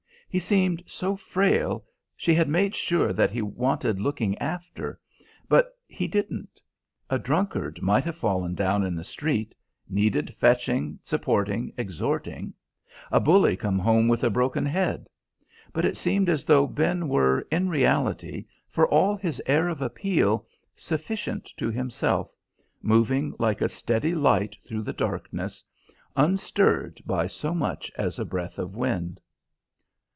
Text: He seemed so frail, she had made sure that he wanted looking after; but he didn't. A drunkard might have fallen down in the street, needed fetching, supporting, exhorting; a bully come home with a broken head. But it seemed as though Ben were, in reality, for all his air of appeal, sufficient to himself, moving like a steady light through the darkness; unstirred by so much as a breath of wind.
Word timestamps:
He 0.33 0.39
seemed 0.39 0.81
so 0.87 1.17
frail, 1.17 1.83
she 2.15 2.33
had 2.33 2.47
made 2.47 2.73
sure 2.73 3.11
that 3.11 3.31
he 3.31 3.41
wanted 3.41 3.99
looking 3.99 4.37
after; 4.37 4.97
but 5.49 5.77
he 5.89 6.07
didn't. 6.07 6.61
A 7.09 7.19
drunkard 7.19 7.81
might 7.81 8.05
have 8.05 8.15
fallen 8.15 8.55
down 8.55 8.85
in 8.85 8.95
the 8.95 9.03
street, 9.03 9.53
needed 9.89 10.33
fetching, 10.37 10.99
supporting, 11.01 11.73
exhorting; 11.75 12.53
a 13.11 13.19
bully 13.19 13.57
come 13.57 13.77
home 13.77 14.07
with 14.07 14.23
a 14.23 14.29
broken 14.29 14.65
head. 14.65 15.09
But 15.73 15.83
it 15.83 15.97
seemed 15.97 16.29
as 16.29 16.45
though 16.45 16.65
Ben 16.65 17.09
were, 17.09 17.41
in 17.51 17.67
reality, 17.67 18.45
for 18.69 18.87
all 18.87 19.17
his 19.17 19.41
air 19.47 19.67
of 19.67 19.81
appeal, 19.81 20.47
sufficient 20.77 21.51
to 21.57 21.69
himself, 21.69 22.31
moving 22.81 23.35
like 23.37 23.59
a 23.59 23.67
steady 23.67 24.15
light 24.15 24.57
through 24.65 24.83
the 24.83 24.93
darkness; 24.93 25.61
unstirred 26.15 27.01
by 27.05 27.27
so 27.27 27.53
much 27.53 27.91
as 27.97 28.17
a 28.17 28.23
breath 28.23 28.57
of 28.59 28.77
wind. 28.77 29.19